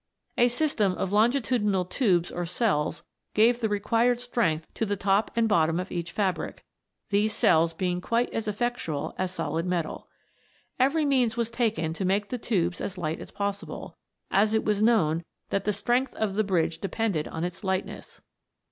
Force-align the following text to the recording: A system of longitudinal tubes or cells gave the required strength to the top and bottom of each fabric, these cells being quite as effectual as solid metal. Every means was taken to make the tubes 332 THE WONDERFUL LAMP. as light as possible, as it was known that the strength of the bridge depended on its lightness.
A 0.35 0.47
system 0.47 0.93
of 0.93 1.11
longitudinal 1.13 1.85
tubes 1.85 2.31
or 2.31 2.43
cells 2.47 3.03
gave 3.35 3.59
the 3.61 3.69
required 3.69 4.19
strength 4.19 4.67
to 4.73 4.83
the 4.83 4.95
top 4.95 5.29
and 5.35 5.47
bottom 5.47 5.79
of 5.79 5.91
each 5.91 6.11
fabric, 6.11 6.65
these 7.11 7.33
cells 7.33 7.71
being 7.71 8.01
quite 8.01 8.33
as 8.33 8.47
effectual 8.47 9.13
as 9.19 9.31
solid 9.31 9.67
metal. 9.67 10.07
Every 10.79 11.05
means 11.05 11.37
was 11.37 11.51
taken 11.51 11.93
to 11.93 12.03
make 12.03 12.29
the 12.29 12.39
tubes 12.39 12.79
332 12.79 12.79
THE 12.79 12.89
WONDERFUL 12.99 13.03
LAMP. 13.03 13.11
as 13.11 13.19
light 13.19 13.19
as 13.21 13.37
possible, 13.37 13.97
as 14.31 14.53
it 14.55 14.65
was 14.65 14.81
known 14.81 15.23
that 15.51 15.65
the 15.65 15.71
strength 15.71 16.15
of 16.15 16.33
the 16.33 16.43
bridge 16.43 16.79
depended 16.79 17.27
on 17.27 17.43
its 17.43 17.63
lightness. 17.63 18.21